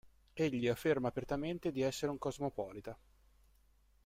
[0.33, 2.97] Egli afferma apertamente di essere un cosmopolita.